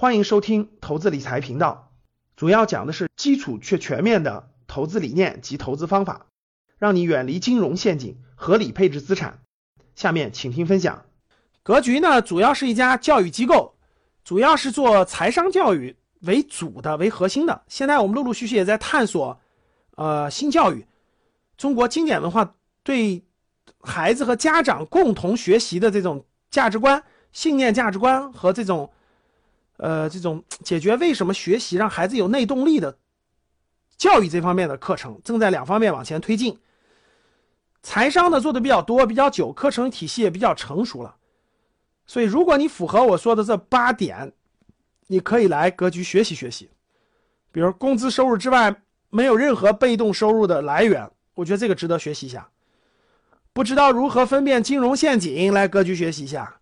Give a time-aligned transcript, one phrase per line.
[0.00, 1.90] 欢迎收听投资理财频道，
[2.36, 6.26] 主要讲的是基础却全面的投资理念及投资方法，
[6.78, 9.40] 让你远离金融陷阱，合理配置资产。
[9.96, 11.04] 下面请听分享。
[11.64, 13.74] 格局呢，主要是一家教育机构，
[14.22, 17.62] 主要是做财商教育为主的、为核心的。
[17.66, 19.40] 现在我们陆陆续续也在探索，
[19.96, 20.86] 呃，新教育，
[21.56, 22.54] 中国经典文化
[22.84, 23.24] 对
[23.80, 27.02] 孩子和家长共同学习的这种价值观、
[27.32, 28.88] 信念、价值观和这种。
[29.78, 32.98] 呃，这种解决为什么学习让孩子有内动力的
[33.96, 36.58] 教育这方面的课程，正在两方面往前推进。
[37.82, 41.16] 财商呢做的比较多、比较久，课程体系也比较成熟了。
[42.06, 44.32] 所以，如果你符合我说的这八点，
[45.06, 46.68] 你可以来格局学习学习。
[47.52, 52.48] 比如，工资收入之外没有任何被动收入的来源，我觉得这个值得学习一下。
[53.52, 56.57] 不知道如何分辨金融陷阱，来格局学习一下。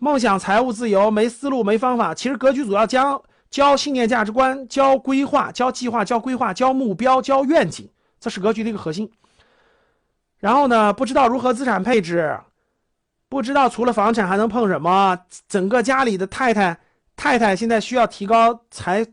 [0.00, 7.88] 梦想财务自由没思路没方法，其实格局主要教教信念价值观，教规划，教计划，教规划，教目标，教愿景，
[8.20, 9.10] 这是格局的一个核心。
[10.38, 12.38] 然后呢，不知道如何资产配置，
[13.28, 16.78] 不知道除了房产还能碰什么，整个家里的太太
[17.16, 19.04] 太太现在需要提高财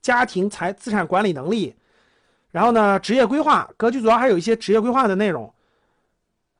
[0.00, 1.74] 家庭财资产管理能力。
[2.52, 5.52] 然后呢，职业规划，格局主要还有一些职业规划的内容。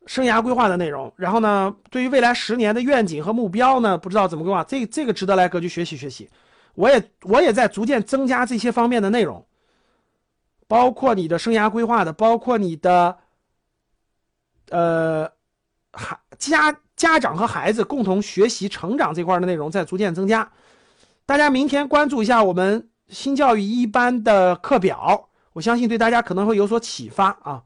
[0.09, 6.31] 生涯规划的内容，然后呢，对于未来十年的愿景和目标呢，不知道怎么规划，这这个值得来格局学习学习。
[6.75, 9.45] 我也我也在逐渐增加这些方面的内容，
[10.67, 13.19] 包括你的生涯规划的，包括你的，
[14.71, 15.31] 呃，
[15.93, 20.51] 孩家家长和孩子共同学习成长这块的内容在逐渐增加。
[21.27, 27.63] 大家明天关注一下我们新教育一班的课表，我相信对大家可能会有所启发啊。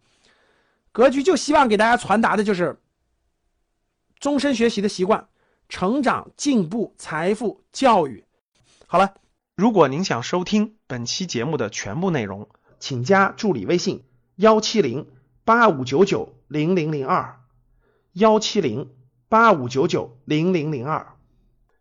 [0.92, 2.78] 格局就希望给大家传达的就是
[4.20, 5.28] 终身学习的习惯，
[5.68, 8.24] 成长、进步、财富、教育。
[8.86, 9.14] 好了，
[9.56, 14.04] 如果您想收听本期节目的全部内容，请加助理微信：
[14.36, 15.08] 幺七零
[15.44, 17.40] 八五九九零零零二，
[18.12, 18.92] 幺七零
[19.28, 21.16] 八五九九零零零二，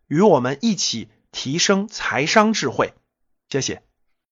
[0.07, 2.93] 与我们一起提升财商智慧。
[3.49, 3.83] 谢谢。